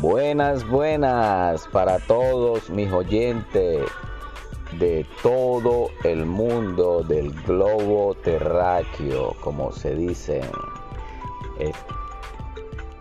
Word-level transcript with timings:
Buenas, 0.00 0.64
buenas 0.68 1.66
para 1.72 1.98
todos 1.98 2.70
mis 2.70 2.88
oyentes 2.92 3.84
de 4.78 5.04
todo 5.24 5.90
el 6.04 6.24
mundo 6.24 7.02
del 7.02 7.32
globo 7.42 8.14
terráqueo, 8.14 9.34
como 9.40 9.72
se 9.72 9.96
dice. 9.96 10.40
Es 11.58 11.74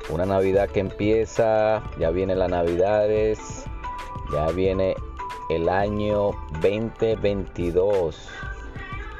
una 0.09 0.25
Navidad 0.25 0.69
que 0.69 0.79
empieza, 0.79 1.83
ya 1.99 2.09
viene 2.09 2.35
la 2.35 2.47
Navidades, 2.47 3.65
ya 4.33 4.47
viene 4.47 4.95
el 5.51 5.69
año 5.69 6.31
2022. 6.63 8.27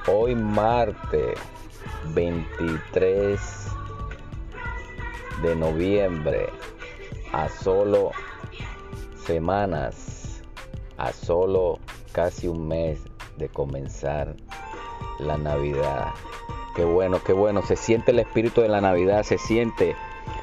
Hoy 0.08 0.34
martes 0.34 1.38
23 2.16 3.40
de 5.44 5.56
noviembre 5.56 6.50
a 7.32 7.50
solo 7.50 8.12
semanas, 9.26 10.42
a 10.98 11.12
solo 11.12 11.80
casi 12.12 12.48
un 12.48 12.68
mes 12.68 13.00
de 13.38 13.50
comenzar 13.50 14.36
la 15.20 15.38
Navidad. 15.38 16.14
Qué 16.76 16.84
bueno, 16.84 17.20
qué 17.26 17.34
bueno, 17.34 17.62
se 17.62 17.76
siente 17.76 18.12
el 18.12 18.20
espíritu 18.20 18.62
de 18.62 18.70
la 18.70 18.82
Navidad, 18.82 19.24
se 19.24 19.38
siente. 19.38 19.96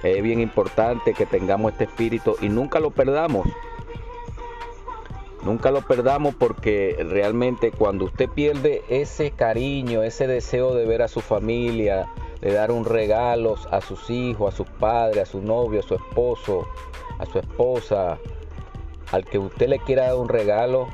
Es 0.02 0.22
bien 0.22 0.40
importante 0.40 1.14
que 1.14 1.26
tengamos 1.26 1.72
este 1.72 1.84
espíritu 1.84 2.36
y 2.40 2.48
nunca 2.48 2.80
lo 2.80 2.90
perdamos. 2.90 3.46
Nunca 5.44 5.70
lo 5.70 5.82
perdamos 5.82 6.34
porque 6.34 6.96
realmente 7.08 7.70
cuando 7.70 8.06
usted 8.06 8.28
pierde 8.30 8.82
ese 8.88 9.30
cariño, 9.30 10.02
ese 10.02 10.26
deseo 10.26 10.74
de 10.74 10.86
ver 10.86 11.02
a 11.02 11.08
su 11.08 11.20
familia, 11.20 12.08
de 12.40 12.52
dar 12.52 12.70
un 12.70 12.84
regalo 12.84 13.56
a 13.70 13.80
sus 13.80 14.10
hijos, 14.10 14.52
a 14.52 14.56
sus 14.56 14.68
padres, 14.68 15.22
a 15.22 15.26
su 15.26 15.40
novio, 15.40 15.80
a 15.80 15.82
su 15.82 15.94
esposo, 15.94 16.66
a 17.18 17.26
su 17.26 17.38
esposa, 17.38 18.18
al 19.12 19.24
que 19.24 19.38
usted 19.38 19.68
le 19.68 19.78
quiera 19.78 20.06
dar 20.06 20.16
un 20.16 20.28
regalo, 20.28 20.88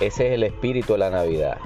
ese 0.00 0.28
es 0.28 0.34
el 0.34 0.42
espíritu 0.44 0.94
de 0.94 0.98
la 0.98 1.10
Navidad. 1.10 1.58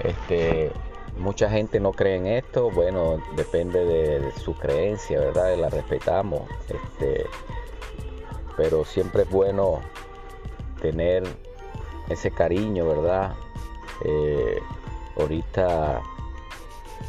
Este, 0.00 0.70
mucha 1.18 1.48
gente 1.48 1.80
no 1.80 1.92
cree 1.92 2.16
en 2.16 2.26
esto, 2.26 2.70
bueno, 2.70 3.18
depende 3.36 3.84
de, 3.84 4.32
su 4.32 4.54
creencia, 4.54 5.18
¿verdad? 5.20 5.56
La 5.56 5.68
respetamos. 5.68 6.42
Este, 6.68 7.26
pero 8.56 8.84
siempre 8.84 9.22
es 9.22 9.30
bueno 9.30 9.80
tener 10.80 11.24
ese 12.08 12.30
cariño, 12.30 12.86
¿verdad? 12.86 13.34
Eh, 14.04 14.58
ahorita 15.18 16.02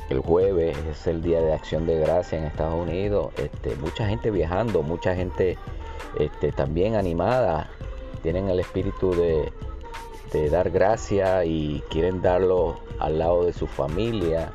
el 0.10 0.20
jueves 0.20 0.78
es 0.90 1.08
el 1.08 1.22
día 1.22 1.42
de 1.42 1.54
acción 1.54 1.88
de 1.88 2.00
gracia 2.00 2.38
en 2.38 2.46
Estados 2.46 2.76
Unidos. 2.76 3.34
Este, 3.38 3.76
mucha 3.76 4.08
gente 4.08 4.30
viajando, 4.30 4.84
mucha 4.84 5.16
gente 5.16 5.58
este, 6.20 6.52
también 6.52 6.96
animada, 6.96 7.70
tienen 8.22 8.50
el 8.50 8.60
espíritu 8.60 9.12
de, 9.12 9.52
dar 10.50 10.70
gracia 10.70 11.46
y 11.46 11.82
quieren 11.90 12.22
darlo 12.22 12.78
al 13.00 13.20
lado 13.20 13.46
de 13.46 13.54
su 13.54 13.68
familia. 13.68 14.52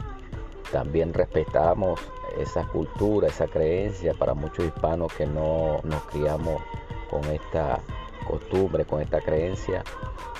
También 0.70 1.14
respetamos 1.14 1.98
esa 2.38 2.64
cultura, 2.64 3.28
esa 3.28 3.46
creencia 3.46 4.12
para 4.12 4.34
muchos 4.34 4.66
hispanos 4.66 5.10
que 5.14 5.26
no 5.26 5.80
nos 5.84 6.02
criamos 6.04 6.62
con 7.10 7.24
esta 7.24 7.80
costumbre, 8.28 8.84
con 8.84 9.00
esta 9.00 9.20
creencia. 9.20 9.82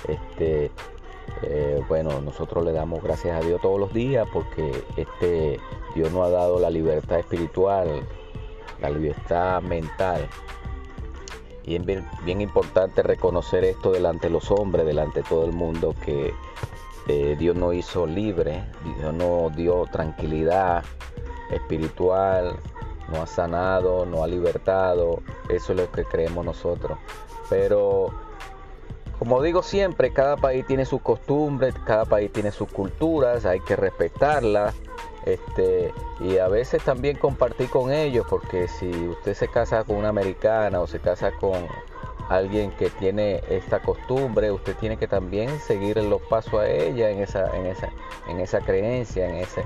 Este, 0.07 0.69
eh, 1.43 1.81
bueno, 1.87 2.21
nosotros 2.21 2.63
le 2.63 2.71
damos 2.71 3.01
gracias 3.03 3.41
a 3.41 3.45
Dios 3.45 3.61
todos 3.61 3.79
los 3.79 3.93
días 3.93 4.27
porque 4.31 4.83
este 4.95 5.59
Dios 5.95 6.11
nos 6.11 6.27
ha 6.27 6.29
dado 6.29 6.59
la 6.59 6.69
libertad 6.69 7.19
espiritual, 7.19 8.03
la 8.79 8.89
libertad 8.89 9.61
mental. 9.61 10.27
Y 11.63 11.75
es 11.75 11.85
bien, 11.85 12.41
importante 12.41 13.03
reconocer 13.03 13.63
esto 13.63 13.91
delante 13.91 14.27
de 14.27 14.33
los 14.33 14.49
hombres, 14.51 14.85
delante 14.85 15.21
de 15.21 15.29
todo 15.29 15.45
el 15.45 15.53
mundo, 15.53 15.95
que 16.03 16.33
eh, 17.07 17.35
Dios 17.37 17.55
nos 17.55 17.75
hizo 17.75 18.07
libre, 18.07 18.63
Dios 18.97 19.13
nos 19.13 19.55
dio 19.55 19.85
tranquilidad 19.91 20.83
espiritual, 21.51 22.55
nos 23.09 23.19
ha 23.19 23.27
sanado, 23.27 24.05
nos 24.05 24.21
ha 24.21 24.27
libertado. 24.27 25.21
Eso 25.49 25.73
es 25.73 25.79
lo 25.79 25.91
que 25.91 26.03
creemos 26.03 26.43
nosotros. 26.45 26.97
Pero 27.49 28.11
como 29.21 29.39
digo 29.43 29.61
siempre, 29.61 30.11
cada 30.11 30.35
país 30.35 30.65
tiene 30.65 30.83
sus 30.83 30.99
costumbres, 30.99 31.75
cada 31.85 32.05
país 32.05 32.33
tiene 32.33 32.49
sus 32.49 32.67
culturas, 32.71 33.45
hay 33.45 33.59
que 33.59 33.75
respetarlas. 33.75 34.73
Este, 35.27 35.93
y 36.21 36.39
a 36.39 36.47
veces 36.47 36.83
también 36.83 37.17
compartir 37.17 37.69
con 37.69 37.93
ellos, 37.93 38.25
porque 38.27 38.67
si 38.67 38.89
usted 38.89 39.35
se 39.35 39.47
casa 39.47 39.83
con 39.83 39.97
una 39.97 40.09
americana 40.09 40.81
o 40.81 40.87
se 40.87 40.99
casa 40.99 41.33
con 41.33 41.67
alguien 42.29 42.71
que 42.71 42.89
tiene 42.89 43.43
esta 43.47 43.79
costumbre, 43.79 44.51
usted 44.51 44.75
tiene 44.77 44.97
que 44.97 45.07
también 45.07 45.59
seguir 45.59 45.97
los 45.97 46.23
pasos 46.23 46.55
a 46.55 46.67
ella 46.67 47.11
en 47.11 47.19
esa, 47.19 47.55
en 47.55 47.67
esa, 47.67 47.91
en 48.27 48.39
esa 48.39 48.59
creencia, 48.61 49.29
en 49.29 49.35
ese, 49.35 49.63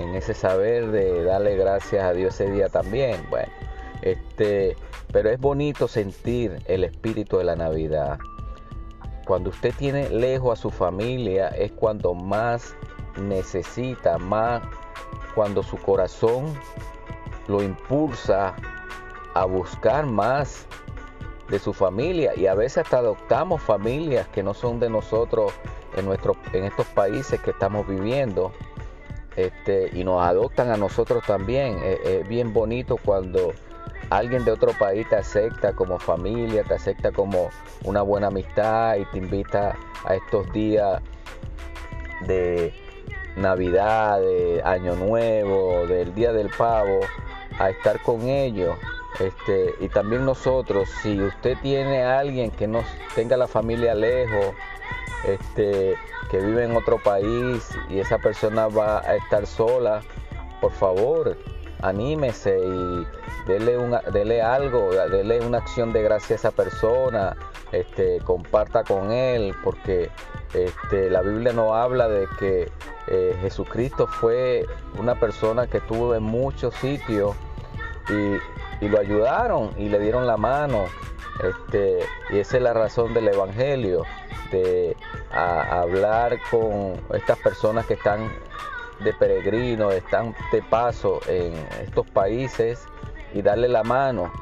en 0.00 0.14
ese 0.14 0.32
saber 0.32 0.86
de 0.90 1.22
darle 1.22 1.54
gracias 1.58 2.02
a 2.02 2.14
Dios 2.14 2.40
ese 2.40 2.50
día 2.50 2.70
también. 2.70 3.20
Bueno, 3.28 3.52
este, 4.00 4.74
pero 5.12 5.28
es 5.28 5.38
bonito 5.38 5.86
sentir 5.86 6.62
el 6.64 6.82
espíritu 6.82 7.36
de 7.36 7.44
la 7.44 7.56
Navidad. 7.56 8.18
Cuando 9.26 9.50
usted 9.50 9.74
tiene 9.76 10.08
lejos 10.08 10.56
a 10.56 10.62
su 10.62 10.70
familia 10.70 11.48
es 11.48 11.72
cuando 11.72 12.14
más 12.14 12.76
necesita, 13.20 14.18
más 14.18 14.62
cuando 15.34 15.64
su 15.64 15.76
corazón 15.78 16.54
lo 17.48 17.60
impulsa 17.60 18.54
a 19.34 19.44
buscar 19.44 20.06
más 20.06 20.66
de 21.48 21.58
su 21.58 21.72
familia 21.72 22.34
y 22.36 22.46
a 22.46 22.54
veces 22.54 22.84
hasta 22.84 22.98
adoptamos 22.98 23.60
familias 23.60 24.28
que 24.28 24.44
no 24.44 24.54
son 24.54 24.78
de 24.78 24.88
nosotros 24.88 25.52
en, 25.96 26.06
nuestro, 26.06 26.36
en 26.52 26.62
estos 26.62 26.86
países 26.86 27.40
que 27.40 27.50
estamos 27.50 27.86
viviendo 27.88 28.52
este, 29.34 29.90
y 29.92 30.04
nos 30.04 30.22
adoptan 30.24 30.70
a 30.70 30.76
nosotros 30.76 31.24
también. 31.26 31.80
es 31.82 32.26
bien 32.28 32.52
bonito 32.52 32.96
cuando 33.04 33.52
alguien 34.10 34.44
de 34.44 34.52
otro 34.52 34.72
país 34.78 35.08
te 35.08 35.16
acepta 35.16 35.72
como 35.72 35.98
familia, 35.98 36.62
te 36.64 36.74
acepta 36.74 37.12
como 37.12 37.50
una 37.84 38.02
buena 38.02 38.28
amistad 38.28 38.96
y 38.96 39.04
te 39.06 39.18
invita 39.18 39.76
a 40.04 40.14
estos 40.14 40.52
días 40.52 41.02
de 42.26 42.72
Navidad, 43.36 44.20
de 44.20 44.62
Año 44.64 44.94
Nuevo, 44.96 45.86
del 45.86 46.14
Día 46.14 46.32
del 46.32 46.50
Pavo, 46.50 47.00
a 47.58 47.70
estar 47.70 48.00
con 48.02 48.22
ellos. 48.22 48.76
Este, 49.20 49.74
y 49.80 49.88
también 49.88 50.24
nosotros, 50.24 50.88
si 51.02 51.20
usted 51.20 51.56
tiene 51.62 52.02
a 52.02 52.18
alguien 52.18 52.50
que 52.50 52.66
no 52.66 52.82
tenga 53.14 53.36
la 53.36 53.46
familia 53.46 53.94
lejos, 53.94 54.54
este, 55.26 55.96
que 56.30 56.38
vive 56.38 56.64
en 56.64 56.76
otro 56.76 56.98
país 57.02 57.70
y 57.88 57.98
esa 57.98 58.18
persona 58.18 58.68
va 58.68 59.00
a 59.00 59.16
estar 59.16 59.46
sola, 59.46 60.02
por 60.60 60.72
favor, 60.72 61.36
anímese 61.82 62.58
y 62.58 63.06
dele, 63.46 63.78
una, 63.78 63.98
algo, 64.44 64.90
dele 65.10 65.40
una 65.40 65.58
acción 65.58 65.92
de 65.92 66.02
gracia 66.02 66.34
a 66.34 66.38
esa 66.38 66.50
persona, 66.50 67.36
este, 67.72 68.20
comparta 68.24 68.84
con 68.84 69.12
él, 69.12 69.54
porque 69.62 70.10
este, 70.54 71.10
la 71.10 71.22
Biblia 71.22 71.52
no 71.52 71.74
habla 71.74 72.08
de 72.08 72.26
que 72.38 72.70
eh, 73.08 73.36
Jesucristo 73.40 74.06
fue 74.06 74.66
una 74.98 75.14
persona 75.14 75.66
que 75.66 75.78
estuvo 75.78 76.14
en 76.14 76.22
muchos 76.22 76.74
sitios 76.76 77.34
y, 78.08 78.86
lo 78.86 79.00
ayudaron 79.00 79.70
y 79.78 79.88
le 79.88 79.98
dieron 79.98 80.26
la 80.26 80.36
mano. 80.36 80.84
Este, 81.42 82.00
y 82.30 82.38
esa 82.38 82.56
es 82.56 82.62
la 82.62 82.72
razón 82.72 83.12
del 83.14 83.28
Evangelio, 83.28 84.04
de 84.50 84.96
hablar 85.30 86.38
con 86.50 86.94
estas 87.14 87.38
personas 87.38 87.84
que 87.86 87.94
están 87.94 88.30
de 89.00 89.12
peregrinos, 89.14 89.94
están 89.94 90.34
de 90.52 90.62
paso 90.62 91.20
en 91.28 91.54
estos 91.82 92.08
países 92.10 92.84
y 93.34 93.42
darle 93.42 93.68
la 93.68 93.82
mano. 93.82 94.32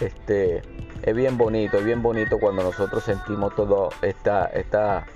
Este, 0.00 0.62
es 1.02 1.14
bien 1.14 1.38
bonito, 1.38 1.78
es 1.78 1.84
bien 1.84 2.02
bonito 2.02 2.38
cuando 2.38 2.62
nosotros 2.62 3.04
sentimos 3.04 3.54
todas 3.54 3.94
estas 4.02 4.52
esta 4.54 5.06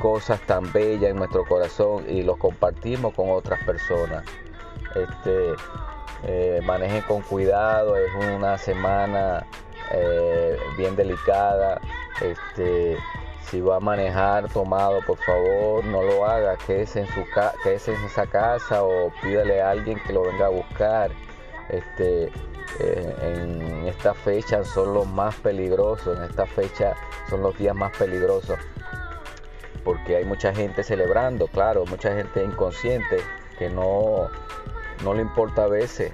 cosas 0.00 0.40
tan 0.42 0.70
bellas 0.72 1.10
en 1.10 1.16
nuestro 1.16 1.44
corazón 1.44 2.04
y 2.08 2.22
los 2.22 2.36
compartimos 2.36 3.14
con 3.14 3.30
otras 3.30 3.62
personas. 3.64 4.24
Este, 4.94 5.54
eh, 6.24 6.60
manejen 6.64 7.02
con 7.02 7.22
cuidado, 7.22 7.96
es 7.96 8.10
una 8.36 8.58
semana 8.58 9.46
eh, 9.92 10.58
bien 10.76 10.96
delicada. 10.96 11.80
Este, 12.20 12.96
si 13.50 13.60
va 13.60 13.76
a 13.76 13.80
manejar 13.80 14.48
tomado, 14.48 15.00
por 15.06 15.18
favor, 15.18 15.84
no 15.84 16.02
lo 16.02 16.26
haga, 16.26 16.56
quédese 16.66 17.00
en, 17.00 17.06
su 17.08 17.20
en 17.20 18.04
esa 18.04 18.26
casa 18.26 18.82
o 18.82 19.12
pídale 19.22 19.60
a 19.62 19.70
alguien 19.70 20.00
que 20.06 20.12
lo 20.12 20.22
venga 20.22 20.46
a 20.46 20.50
buscar. 20.50 21.10
Este, 21.68 22.30
eh, 22.80 23.16
en 23.22 23.86
esta 23.86 24.14
fecha 24.14 24.64
son 24.64 24.94
los 24.94 25.06
más 25.06 25.34
peligrosos, 25.36 26.18
en 26.18 26.24
esta 26.24 26.46
fecha 26.46 26.94
son 27.30 27.42
los 27.42 27.56
días 27.56 27.74
más 27.74 27.96
peligrosos, 27.96 28.58
porque 29.84 30.16
hay 30.16 30.24
mucha 30.24 30.52
gente 30.52 30.82
celebrando, 30.82 31.46
claro, 31.46 31.84
mucha 31.86 32.14
gente 32.14 32.42
inconsciente 32.42 33.18
que 33.58 33.70
no, 33.70 34.28
no 35.04 35.14
le 35.14 35.22
importa 35.22 35.64
a 35.64 35.68
veces 35.68 36.12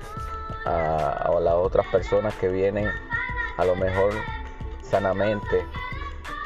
a, 0.66 1.30
las 1.40 1.54
otras 1.54 1.86
personas 1.86 2.34
que 2.34 2.48
vienen 2.48 2.90
a 3.56 3.64
lo 3.64 3.74
mejor 3.76 4.12
sanamente 4.82 5.64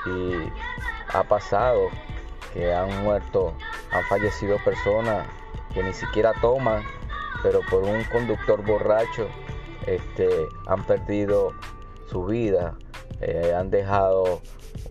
y 0.07 0.51
ha 1.13 1.23
pasado 1.25 1.89
que 2.53 2.73
han 2.73 3.03
muerto, 3.03 3.55
han 3.91 4.03
fallecido 4.05 4.59
personas 4.65 5.27
que 5.73 5.83
ni 5.83 5.93
siquiera 5.93 6.33
toman, 6.41 6.83
pero 7.43 7.61
por 7.69 7.83
un 7.83 8.05
conductor 8.05 8.65
borracho 8.65 9.29
este, 9.87 10.29
han 10.67 10.85
perdido 10.85 11.53
su 12.07 12.25
vida, 12.25 12.77
eh, 13.21 13.53
han 13.55 13.71
dejado 13.71 14.41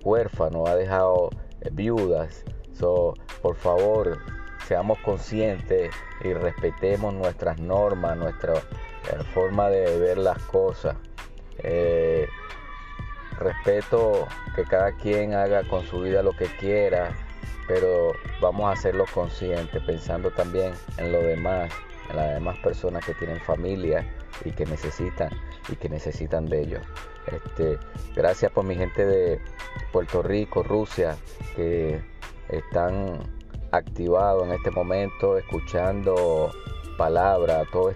huérfanos, 0.03 0.69
han 0.69 0.77
dejado 0.77 1.29
eh, 1.61 1.69
viudas. 1.71 2.43
Por 3.41 3.55
favor, 3.55 4.19
seamos 4.67 4.97
conscientes 4.99 5.95
y 6.21 6.33
respetemos 6.33 7.13
nuestras 7.13 7.57
normas, 7.59 8.17
nuestra 8.17 8.55
eh, 8.55 9.23
forma 9.33 9.69
de 9.69 9.97
ver 9.99 10.17
las 10.17 10.37
cosas. 10.43 10.97
Respeto 13.35 14.27
que 14.55 14.63
cada 14.63 14.91
quien 14.93 15.33
haga 15.33 15.63
con 15.67 15.85
su 15.85 16.01
vida 16.01 16.21
lo 16.23 16.33
que 16.33 16.45
quiera, 16.45 17.11
pero 17.67 18.13
vamos 18.41 18.65
a 18.65 18.71
hacerlo 18.71 19.05
consciente, 19.13 19.79
pensando 19.81 20.31
también 20.31 20.73
en 20.97 21.11
lo 21.11 21.21
demás, 21.21 21.71
en 22.09 22.17
las 22.17 22.33
demás 22.33 22.57
personas 22.59 23.05
que 23.05 23.13
tienen 23.13 23.39
familia 23.41 24.05
y 24.43 24.51
que 24.51 24.65
necesitan 24.65 25.29
y 25.69 25.75
que 25.75 25.89
necesitan 25.89 26.45
de 26.45 26.61
ellos. 26.61 26.81
Este, 27.27 27.77
gracias 28.15 28.51
por 28.51 28.65
mi 28.65 28.75
gente 28.75 29.05
de 29.05 29.39
Puerto 29.91 30.21
Rico, 30.21 30.63
Rusia, 30.63 31.15
que 31.55 32.01
están 32.49 33.19
activados 33.71 34.45
en 34.45 34.53
este 34.53 34.71
momento, 34.71 35.37
escuchando 35.37 36.51
palabras, 36.97 37.67
todas 37.71 37.95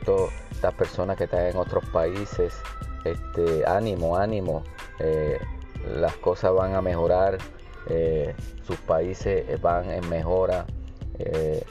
estas 0.51 0.73
personas 0.73 1.17
que 1.17 1.25
están 1.25 1.47
en 1.47 1.57
otros 1.57 1.85
países. 1.89 2.59
Este, 3.03 3.65
ánimo, 3.65 4.17
ánimo, 4.17 4.63
eh, 4.99 5.39
las 5.95 6.15
cosas 6.17 6.53
van 6.53 6.75
a 6.75 6.81
mejorar, 6.81 7.37
eh, 7.89 8.35
sus 8.63 8.77
países 8.77 9.61
van 9.61 9.89
en 9.89 10.07
mejora. 10.09 10.65
Eh, 11.19 11.63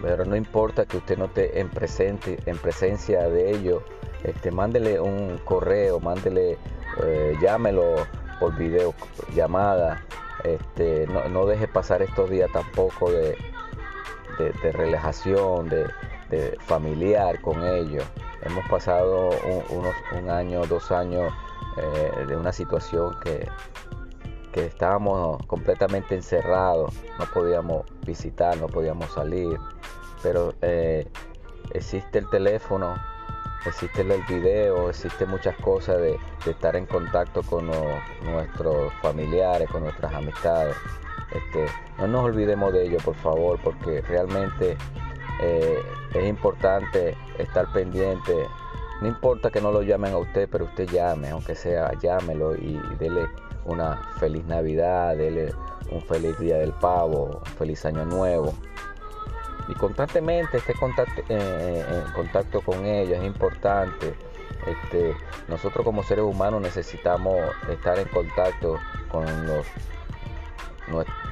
pero 0.00 0.24
no 0.24 0.36
importa 0.36 0.86
que 0.86 0.96
usted 0.96 1.18
no 1.18 1.26
esté 1.26 1.60
en, 1.60 1.68
presente, 1.68 2.38
en 2.46 2.56
presencia 2.56 3.28
de 3.28 3.50
ellos, 3.50 3.82
este, 4.24 4.50
mándele 4.50 5.00
un 5.00 5.38
correo, 5.44 6.00
mándele, 6.00 6.56
eh, 7.04 7.34
llámelo 7.42 7.94
por 8.38 8.56
video, 8.56 8.94
llamada, 9.34 10.02
este, 10.44 11.06
no, 11.06 11.44
deje 11.44 11.68
pasar 11.68 12.00
estos 12.00 12.30
días 12.30 12.50
tampoco 12.52 13.10
de, 13.10 13.36
de, 14.38 14.72
relajación, 14.72 15.68
de, 15.68 15.86
familiar 16.60 17.40
con 17.42 17.62
ellos. 17.62 18.04
Hemos 18.42 18.66
pasado 18.70 19.30
un, 19.44 19.78
unos, 19.78 19.94
un 20.18 20.30
año, 20.30 20.62
dos 20.66 20.90
años 20.92 21.30
eh, 21.76 22.24
de 22.26 22.36
una 22.36 22.52
situación 22.52 23.14
que, 23.20 23.48
que 24.52 24.66
estábamos 24.66 25.44
completamente 25.46 26.14
encerrados, 26.14 26.92
no 27.18 27.24
podíamos 27.32 27.84
visitar, 28.04 28.56
no 28.58 28.66
podíamos 28.66 29.12
salir, 29.12 29.58
pero 30.22 30.54
eh, 30.62 31.06
existe 31.72 32.18
el 32.18 32.28
teléfono, 32.28 32.94
existe 33.66 34.02
el 34.02 34.22
video, 34.28 34.90
existe 34.90 35.26
muchas 35.26 35.56
cosas 35.56 35.98
de, 35.98 36.18
estar 36.46 36.74
en 36.76 36.86
contacto 36.86 37.42
con 37.42 37.70
nuestros 38.22 38.92
familiares, 39.02 39.68
con 39.70 39.84
nuestras 39.84 40.12
amistades. 40.14 40.76
Este, 41.32 41.66
no 41.98 42.08
nos 42.08 42.24
olvidemos 42.24 42.72
de 42.72 42.86
ello, 42.86 42.98
por 43.04 43.14
favor, 43.16 43.60
porque 43.62 44.00
realmente 44.02 44.76
eh, 45.42 45.78
es 46.14 46.28
importante 46.28 47.16
estar 47.38 47.70
pendiente. 47.72 48.46
No 49.00 49.08
importa 49.08 49.50
que 49.50 49.60
no 49.60 49.72
lo 49.72 49.82
llamen 49.82 50.12
a 50.12 50.18
usted, 50.18 50.48
pero 50.50 50.66
usted 50.66 50.86
llame, 50.88 51.30
aunque 51.30 51.54
sea, 51.54 51.92
llámelo 51.98 52.54
y 52.54 52.78
dele 52.98 53.26
una 53.64 53.96
feliz 54.18 54.44
Navidad, 54.44 55.16
dele 55.16 55.54
un 55.90 56.02
feliz 56.02 56.38
día 56.38 56.58
del 56.58 56.72
pavo, 56.72 57.40
un 57.44 57.52
feliz 57.56 57.84
año 57.86 58.04
nuevo. 58.04 58.52
Y 59.68 59.74
constantemente 59.74 60.58
esté 60.58 60.74
contacto, 60.74 61.22
eh, 61.22 61.24
eh, 61.30 62.02
en 62.06 62.12
contacto 62.12 62.60
con 62.60 62.84
ellos, 62.84 63.18
es 63.18 63.24
importante. 63.24 64.14
Este, 64.66 65.14
nosotros 65.48 65.84
como 65.84 66.02
seres 66.02 66.24
humanos 66.24 66.60
necesitamos 66.60 67.36
estar 67.70 67.98
en 67.98 68.08
contacto 68.08 68.76
con 69.10 69.24
los, 69.46 69.66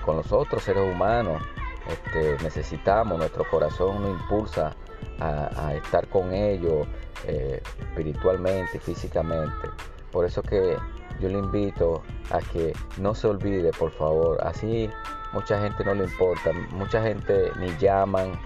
con 0.04 0.16
los 0.16 0.32
otros 0.32 0.62
seres 0.62 0.90
humanos. 0.90 1.42
Este, 1.88 2.42
necesitamos, 2.42 3.18
nuestro 3.18 3.44
corazón 3.50 4.02
nos 4.02 4.20
impulsa 4.20 4.74
a, 5.20 5.74
estar 5.74 6.06
con 6.08 6.32
ellos 6.32 6.86
eh, 7.26 7.60
espiritualmente, 7.80 8.78
físicamente. 8.78 9.68
Por 10.12 10.24
eso 10.24 10.42
que 10.42 10.76
yo 11.20 11.28
le 11.28 11.38
invito 11.38 12.02
a 12.30 12.38
que 12.38 12.72
no 12.98 13.14
se 13.14 13.26
olvide, 13.26 13.70
por 13.72 13.90
favor. 13.90 14.38
Así 14.44 14.88
mucha 15.32 15.60
gente 15.60 15.84
no 15.84 15.94
le 15.94 16.04
importa, 16.04 16.52
mucha 16.70 17.02
gente 17.02 17.50
ni 17.58 17.68
llaman, 17.78 18.38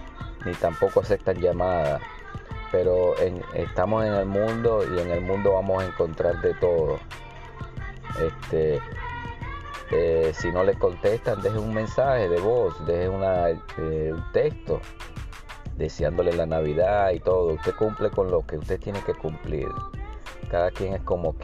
ni 0.44 0.52
tampoco 0.54 1.00
aceptan 1.00 1.40
llamadas. 1.40 2.00
Pero 2.71 3.14
estamos 3.54 4.04
en 4.06 4.14
el 4.14 4.26
mundo 4.26 4.82
y 4.90 4.99
en 4.99 5.11
el 5.11 5.21
mundo 5.21 5.52
vamos 5.52 5.82
a 5.82 5.87
encontrar 5.87 6.40
de 6.40 6.54
todo. 6.54 6.99
Este, 8.18 8.80
eh, 9.90 10.32
si 10.35 10.50
no 10.50 10.64
le 10.64 10.75
contestan, 10.75 11.42
deje 11.42 11.59
un 11.59 11.75
mensaje 11.75 12.28
de 12.30 12.40
voz, 12.40 12.75
deje 12.87 13.11
una, 13.11 13.50
eh, 13.50 14.11
un 14.14 14.32
texto 14.32 14.80
deseándole 15.76 16.33
la 16.33 16.47
Navidad 16.47 17.11
y 17.12 17.21
todo. 17.21 17.55
Usted 17.55 17.75
cumple 17.75 18.11
con 18.11 18.31
lo 18.31 18.47
que 18.47 18.59
usted 18.59 18.81
tiene 18.81 19.00
que 19.05 19.14
cumplir 19.14 19.69
cada 20.52 20.71
quien 20.71 20.93
es 20.93 21.00
como, 21.02 21.35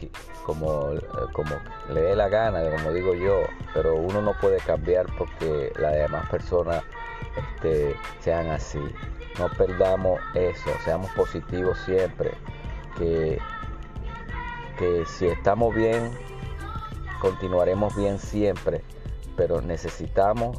como, 0.45 0.93
eh, 0.93 1.01
como 1.33 1.55
le 1.91 2.01
dé 2.01 2.15
la 2.15 2.29
gana, 2.29 2.61
como 2.77 2.91
digo 2.93 3.15
yo, 3.15 3.41
pero 3.73 3.95
uno 3.95 4.21
no 4.21 4.33
puede 4.39 4.57
cambiar 4.59 5.07
porque 5.17 5.73
las 5.79 5.93
demás 5.93 6.29
personas 6.29 6.83
este, 7.35 7.95
sean 8.19 8.47
así. 8.49 8.79
No 9.39 9.49
perdamos 9.57 10.19
eso, 10.35 10.69
seamos 10.85 11.09
positivos 11.11 11.79
siempre, 11.85 12.31
que, 12.97 13.39
que 14.77 15.03
si 15.07 15.25
estamos 15.25 15.73
bien, 15.73 16.11
continuaremos 17.19 17.95
bien 17.95 18.19
siempre, 18.19 18.83
pero 19.35 19.59
necesitamos 19.59 20.55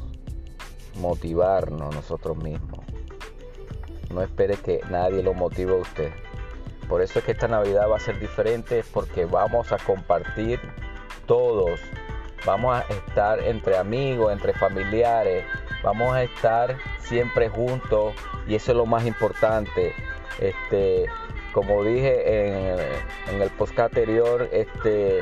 motivarnos 1.00 1.95
nosotros 1.95 2.37
mismos. 2.37 2.79
No 4.11 4.23
espere 4.23 4.57
que 4.57 4.81
nadie 4.90 5.23
lo 5.23 5.35
motive 5.35 5.73
a 5.73 5.76
usted. 5.76 6.12
Por 6.88 7.02
eso 7.02 7.21
es 7.21 7.25
que 7.25 7.33
esta 7.33 7.47
Navidad 7.47 7.88
va 7.88 7.97
a 7.97 8.00
ser 8.00 8.19
diferente 8.19 8.83
porque 8.93 9.25
vamos 9.25 9.71
a 9.73 9.79
compartir 9.79 10.61
todos. 11.26 11.81
Vamos 12.45 12.76
a 12.76 12.81
estar 12.93 13.38
entre 13.45 13.76
amigos, 13.76 14.33
entre 14.33 14.52
familiares. 14.52 15.45
Vamos 15.85 16.12
a 16.14 16.25
estar 16.25 16.76
siempre 16.99 17.49
juntos 17.49 18.14
y 18.49 18.57
eso 18.57 18.73
es 18.73 18.76
lo 18.76 18.87
más 18.87 19.07
importante. 19.07 19.95
Este, 20.40 21.07
como 21.52 21.85
dije 21.85 22.79
en, 23.29 23.40
el 23.40 23.50
post 23.50 23.79
anterior, 23.79 24.49
este, 24.52 25.21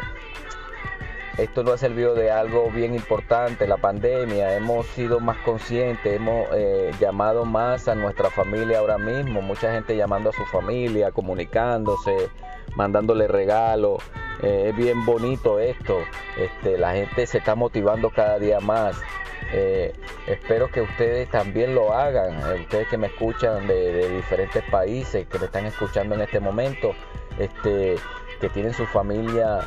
esto 1.38 1.62
nos 1.62 1.74
ha 1.74 1.78
servido 1.78 2.16
de 2.16 2.32
algo 2.32 2.68
bien 2.70 2.94
importante, 2.94 3.68
la 3.68 3.76
pandemia. 3.76 4.56
Hemos 4.56 4.86
sido 4.88 5.20
más 5.20 5.36
conscientes, 5.38 6.16
hemos 6.16 6.48
eh, 6.52 6.90
llamado 6.98 7.44
más 7.44 7.86
a 7.86 7.94
nuestra 7.94 8.28
familia 8.28 8.80
ahora 8.80 8.98
mismo. 8.98 9.40
Mucha 9.40 9.72
gente 9.72 9.96
llamando 9.96 10.30
a 10.30 10.32
su 10.32 10.44
familia, 10.46 11.12
comunicándose, 11.12 12.28
mandándole 12.74 13.28
regalos. 13.28 14.02
Eh, 14.42 14.70
es 14.70 14.76
bien 14.76 15.04
bonito 15.04 15.60
esto. 15.60 15.98
Este, 16.36 16.76
la 16.76 16.92
gente 16.94 17.24
se 17.24 17.38
está 17.38 17.54
motivando 17.54 18.10
cada 18.10 18.40
día 18.40 18.58
más. 18.58 19.00
Eh, 19.52 19.92
espero 20.26 20.68
que 20.72 20.82
ustedes 20.82 21.30
también 21.30 21.72
lo 21.72 21.92
hagan. 21.92 22.36
ustedes 22.60 22.88
que 22.88 22.98
me 22.98 23.06
escuchan 23.06 23.68
de, 23.68 24.08
diferentes 24.08 24.64
países, 24.72 25.28
que 25.28 25.38
me 25.38 25.44
están 25.44 25.66
escuchando 25.66 26.16
en 26.16 26.22
este 26.22 26.40
momento, 26.40 26.96
este, 27.38 27.94
que 28.40 28.48
tienen 28.48 28.74
su 28.74 28.86
familia 28.86 29.60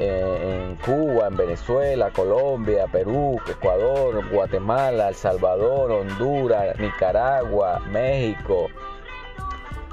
en 0.00 0.76
Cuba, 0.76 1.26
en 1.26 1.36
Venezuela, 1.36 2.10
Colombia, 2.10 2.86
Perú, 2.90 3.38
Ecuador, 3.48 4.28
Guatemala, 4.30 5.08
El 5.08 5.14
Salvador, 5.14 5.92
Honduras, 5.92 6.78
Nicaragua, 6.78 7.80
México, 7.90 8.68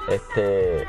este, 0.07 0.87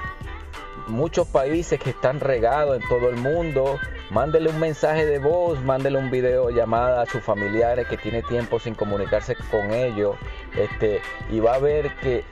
muchos 0.86 1.26
países 1.26 1.80
que 1.80 1.90
están 1.90 2.20
regados 2.20 2.80
en 2.80 2.88
todo 2.88 3.08
el 3.08 3.16
mundo. 3.16 3.78
Mándele 4.10 4.48
un 4.48 4.58
mensaje 4.58 5.04
de 5.04 5.18
voz, 5.18 5.60
mándele 5.60 5.98
un 5.98 6.10
video 6.10 6.48
llamada 6.48 7.02
a 7.02 7.06
sus 7.06 7.22
familiares 7.22 7.86
que 7.88 7.98
tiene 7.98 8.22
tiempo 8.22 8.58
sin 8.58 8.74
comunicarse 8.74 9.36
con 9.50 9.70
ellos. 9.72 10.16
Este, 10.56 11.02
y 11.30 11.40
va 11.40 11.54
a 11.54 11.58
ver 11.58 11.94
que 11.96 12.24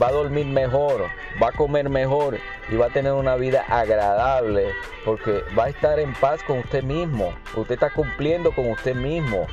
va 0.00 0.08
a 0.08 0.12
dormir 0.12 0.46
mejor, 0.46 1.06
va 1.40 1.48
a 1.48 1.52
comer 1.52 1.88
mejor 1.88 2.38
y 2.68 2.76
va 2.76 2.86
a 2.86 2.90
tener 2.90 3.12
una 3.12 3.36
vida 3.36 3.64
agradable 3.68 4.72
porque 5.04 5.44
va 5.56 5.64
a 5.64 5.68
estar 5.68 6.00
en 6.00 6.12
paz 6.14 6.42
con 6.42 6.58
usted 6.58 6.82
mismo. 6.82 7.32
Usted 7.56 7.74
está 7.74 7.90
cumpliendo 7.90 8.52
con 8.52 8.68
usted 8.68 8.96
mismo. 8.96 9.46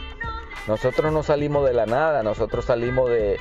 Nosotros 0.68 1.14
no 1.14 1.22
salimos 1.22 1.66
de 1.66 1.74
la 1.74 1.86
nada, 1.86 2.24
nosotros 2.24 2.66
salimos 2.66 3.10
de, 3.10 3.40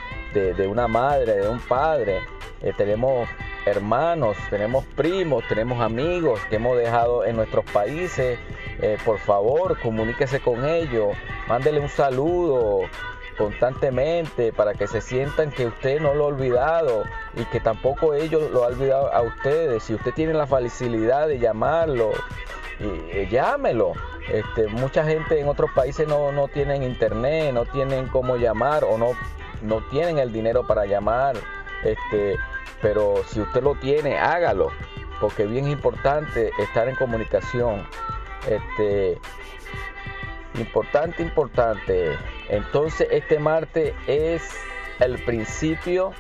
una 0.69 0.89
madre, 0.89 1.37
de 1.37 1.49
un 1.49 1.59
padre. 1.59 2.21
Eh, 2.61 2.73
tenemos 2.77 3.29
hermanos, 3.67 4.37
tenemos 4.49 4.85
primos, 4.97 5.45
tenemos 5.49 5.81
amigos 5.81 6.41
que 6.49 6.57
hemos 6.57 6.79
dejado 6.79 7.25
en 7.25 7.37
nuestros 7.37 7.65
países. 7.67 8.39
Eh, 8.81 8.97
por 9.05 9.19
favor, 9.19 9.79
comuníquese 9.81 10.41
con 10.41 10.65
ellos, 10.65 11.15
mándele 11.49 11.81
un 11.81 11.89
saludo 11.89 12.83
constantemente 13.37 14.53
para 14.53 14.73
que 14.73 14.87
se 14.87 15.03
sientan 15.03 15.51
que 15.51 15.67
usted 15.67 16.01
no 16.01 16.15
lo 16.15 16.25
ha 16.25 16.29
olvidado 16.29 17.05
y 17.37 17.45
que 17.47 17.61
tampoco 17.61 18.15
ellos 18.15 18.51
lo 18.51 18.65
han 18.65 18.73
olvidado 18.73 19.13
a 19.13 19.21
ustedes. 19.21 19.83
Si 19.83 19.95
usted 19.95 20.15
tiene 20.15 20.33
la 20.33 20.47
facilidad 20.47 21.29
de 21.29 21.39
llamarlo, 21.39 22.13
y, 22.79 23.27
llámelo. 23.29 23.93
Este, 24.31 24.67
mucha 24.69 25.05
gente 25.05 25.41
en 25.41 25.49
otros 25.49 25.71
países 25.73 26.07
no, 26.09 26.33
no 26.33 26.49
tienen 26.49 26.83
internet, 26.83 27.53
no 27.53 27.65
tienen 27.65 28.09
cómo 28.09 28.37
llamar 28.37 28.85
o 28.85 28.99
no, 28.99 29.13
no 29.63 29.81
tienen 29.89 30.19
el 30.19 30.33
dinero 30.33 30.67
para 30.67 30.87
llamar. 30.87 31.37
Este, 31.83 32.37
pero 32.83 33.23
si 33.29 33.41
usted 33.41 33.63
lo 33.63 33.75
tiene, 33.75 34.19
hágalo, 34.19 34.71
porque 35.21 35.45
es 35.45 35.51
bien 35.51 35.69
importante 35.69 36.51
estar 36.59 36.89
en 36.89 36.97
comunicación. 36.97 37.87
Este, 38.49 39.19
importante, 40.55 41.23
importante. 41.23 42.17
Entonces 42.49 43.09
este 43.11 43.39
martes 43.39 43.95
es 44.07 44.43
el 45.01 45.23
principio 45.25 46.13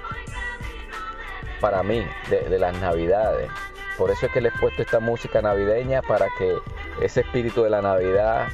para 1.60 1.82
mí 1.82 2.06
de, 2.28 2.40
de 2.42 2.58
las 2.58 2.78
navidades. 2.80 3.50
Por 3.96 4.10
eso 4.10 4.26
es 4.26 4.32
que 4.32 4.40
les 4.40 4.54
he 4.54 4.58
puesto 4.58 4.82
esta 4.82 5.00
música 5.00 5.40
navideña 5.40 6.02
para 6.02 6.26
que 6.38 6.58
ese 7.00 7.20
espíritu 7.20 7.62
de 7.62 7.70
la 7.70 7.80
Navidad 7.80 8.48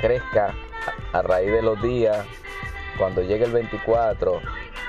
crezca 0.00 0.54
a 1.12 1.22
raíz 1.22 1.52
de 1.52 1.62
los 1.62 1.80
días. 1.80 2.26
Cuando 2.98 3.22
llegue 3.22 3.44
el 3.44 3.52
24, 3.52 4.40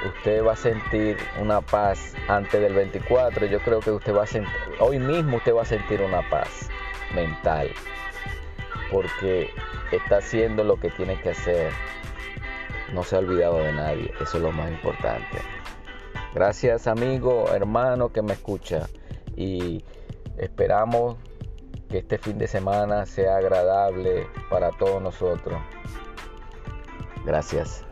usted 0.05 0.43
va 0.43 0.53
a 0.53 0.55
sentir 0.55 1.17
una 1.39 1.61
paz 1.61 2.13
antes 2.27 2.61
del 2.61 2.73
24. 2.73 3.45
Yo 3.47 3.59
creo 3.59 3.79
que 3.79 3.91
usted 3.91 4.15
va 4.15 4.23
a 4.23 4.27
sentir, 4.27 4.51
hoy 4.79 4.99
mismo 4.99 5.37
usted 5.37 5.55
va 5.55 5.63
a 5.63 5.65
sentir 5.65 6.01
una 6.01 6.27
paz 6.29 6.69
mental. 7.13 7.69
Porque 8.91 9.49
está 9.91 10.17
haciendo 10.17 10.63
lo 10.63 10.79
que 10.79 10.89
tiene 10.91 11.19
que 11.21 11.31
hacer. 11.31 11.71
No 12.93 13.03
se 13.03 13.15
ha 13.15 13.19
olvidado 13.19 13.57
de 13.59 13.73
nadie. 13.73 14.13
Eso 14.21 14.37
es 14.37 14.43
lo 14.43 14.51
más 14.51 14.71
importante. 14.71 15.41
Gracias 16.33 16.87
amigo, 16.87 17.45
hermano 17.53 18.11
que 18.11 18.21
me 18.21 18.33
escucha 18.33 18.87
y 19.35 19.83
esperamos 20.37 21.17
que 21.89 21.99
este 21.99 22.17
fin 22.17 22.37
de 22.37 22.47
semana 22.47 23.05
sea 23.05 23.37
agradable 23.37 24.27
para 24.49 24.71
todos 24.71 25.01
nosotros. 25.01 25.59
Gracias. 27.25 27.83